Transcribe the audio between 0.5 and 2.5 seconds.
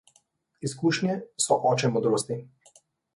Izkušnje so oče modrosti.